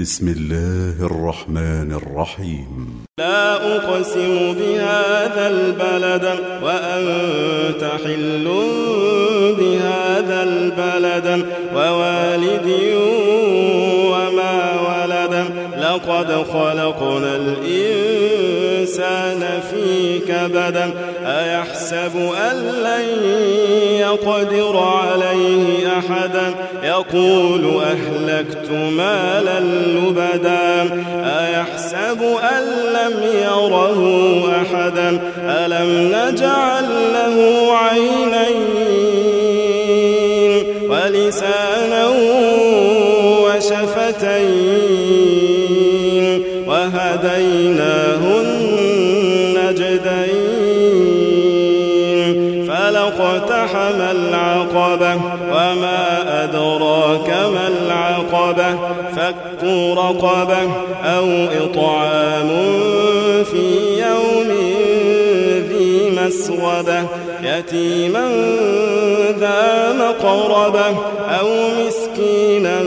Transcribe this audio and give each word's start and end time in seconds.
بسم 0.00 0.28
الله 0.28 1.06
الرحمن 1.06 1.92
الرحيم. 1.92 3.04
لا 3.18 3.76
أقسم 3.76 4.52
بهذا 4.52 5.48
البلد 5.48 6.38
وأنت 6.62 7.90
حل 8.04 8.44
بهذا 9.58 10.42
البلد 10.42 11.46
ووالد 11.76 12.68
وما 14.10 14.58
ولد. 14.88 15.34
لقد 15.78 16.28
خلقنا 16.52 17.36
الإنسان 17.36 18.62
في 19.70 20.18
كبد. 20.18 20.76
أيحسب 21.26 22.14
أن 22.50 22.56
لن 22.56 23.06
يقدر 24.00 24.76
عليه 24.78 25.73
أحدا. 25.98 26.54
يقول 26.82 27.82
أهلكت 27.82 28.70
مالا 28.70 29.60
لبدا. 29.86 31.02
أيحسب 31.24 32.20
أن 32.22 32.64
لم 32.94 33.14
يره 33.42 34.00
أحدا. 34.62 35.08
ألم 35.38 35.88
نجعل 36.14 36.88
له 37.14 37.36
عينين 37.76 38.74
ولسانا 40.90 42.04
وشفتين 43.42 44.44
وهديناه 46.66 48.22
النجدين. 48.40 49.94
فلقتحم 53.34 54.00
العقبة 54.00 55.14
وما 55.52 56.44
أدراك 56.44 57.28
ما 57.28 57.68
العقبة 57.68 58.78
فك 59.16 59.64
رقبة 59.96 60.62
أو 61.04 61.26
إطعام 61.64 62.48
في 63.44 64.00
يوم 64.00 64.50
ذي 65.68 66.10
مسغبة 66.10 67.06
يتيما 67.42 68.28
ذا 69.40 69.92
مقربة 69.92 70.86
أو 71.40 71.48
مسكينا 71.86 72.82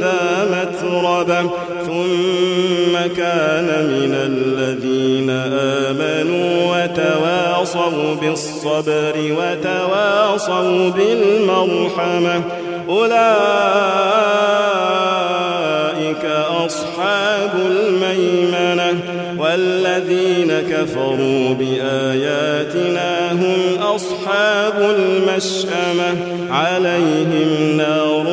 ذا 0.00 0.48
متربة 0.50 1.50
ثم 1.86 3.16
كان 3.16 3.66
من 3.88 4.14
الذين 4.14 4.51
آمنوا 5.92 6.84
وتواصوا 6.84 8.14
بالصبر 8.20 9.14
وتواصوا 9.16 10.90
بالمرحمة. 10.90 12.42
أولئك 12.88 13.14
أصحاب 16.66 17.50
الميمنة 17.70 19.00
والذين 19.38 20.52
كفروا 20.70 21.54
بآياتنا 21.54 23.32
هم 23.32 23.82
أصحاب 23.82 24.94
المشأمة. 24.96 26.16
عليهم 26.50 27.76
نار 27.76 28.26